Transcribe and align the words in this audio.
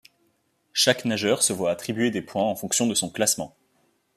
Chaque 0.73 1.05
nageur 1.05 1.43
se 1.43 1.53
voit 1.53 1.69
attribuer 1.69 2.09
des 2.09 2.23
points 2.23 2.41
en 2.41 2.55
fonction 2.55 2.87
de 2.87 2.95
son 2.95 3.11
classement. 3.11 3.55